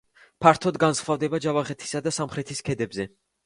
[0.45, 3.11] ფართოდ გვხვდება ჯავახეთისა და სამსრის ქედებზე.